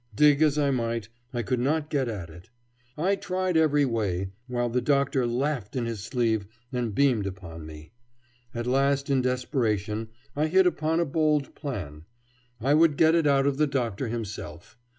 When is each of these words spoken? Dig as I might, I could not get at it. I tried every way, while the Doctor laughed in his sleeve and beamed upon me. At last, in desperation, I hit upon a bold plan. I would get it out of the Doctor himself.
Dig 0.15 0.41
as 0.41 0.57
I 0.57 0.71
might, 0.71 1.09
I 1.31 1.43
could 1.43 1.59
not 1.59 1.91
get 1.91 2.07
at 2.07 2.31
it. 2.31 2.49
I 2.97 3.15
tried 3.15 3.55
every 3.55 3.85
way, 3.85 4.31
while 4.47 4.67
the 4.67 4.81
Doctor 4.81 5.27
laughed 5.27 5.75
in 5.75 5.85
his 5.85 5.99
sleeve 6.03 6.47
and 6.73 6.95
beamed 6.95 7.27
upon 7.27 7.67
me. 7.67 7.91
At 8.55 8.65
last, 8.65 9.11
in 9.11 9.21
desperation, 9.21 10.07
I 10.35 10.47
hit 10.47 10.65
upon 10.65 10.99
a 10.99 11.05
bold 11.05 11.53
plan. 11.53 12.05
I 12.59 12.73
would 12.73 12.97
get 12.97 13.13
it 13.13 13.27
out 13.27 13.45
of 13.45 13.57
the 13.57 13.67
Doctor 13.67 14.07
himself. 14.07 14.75